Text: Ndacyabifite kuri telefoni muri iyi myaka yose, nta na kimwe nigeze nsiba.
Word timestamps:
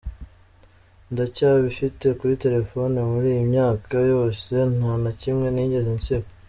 Ndacyabifite 1.11 2.05
kuri 2.19 2.33
telefoni 2.43 2.95
muri 3.11 3.27
iyi 3.33 3.43
myaka 3.53 3.95
yose, 4.11 4.51
nta 4.77 4.91
na 5.03 5.11
kimwe 5.21 5.47
nigeze 5.51 5.91
nsiba. 5.99 6.27